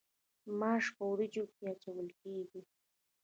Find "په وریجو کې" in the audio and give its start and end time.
0.95-1.63